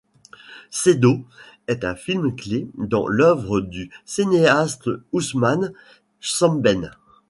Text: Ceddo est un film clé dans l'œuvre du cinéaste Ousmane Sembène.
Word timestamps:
Ceddo 0.71 1.23
est 1.67 1.83
un 1.85 1.93
film 1.93 2.35
clé 2.35 2.67
dans 2.75 3.07
l'œuvre 3.07 3.61
du 3.61 3.91
cinéaste 4.03 4.89
Ousmane 5.11 5.73
Sembène. 6.19 6.95